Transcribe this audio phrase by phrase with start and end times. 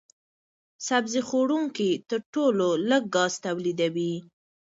[0.87, 4.13] سبزي خوړونکي تر ټولو لږ ګاز تولیدوي.